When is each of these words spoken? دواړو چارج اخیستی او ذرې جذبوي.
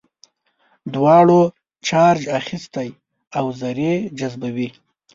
دواړو 0.93 1.39
چارج 1.87 2.21
اخیستی 2.39 2.89
او 3.37 3.45
ذرې 3.61 3.93
جذبوي. 4.17 4.69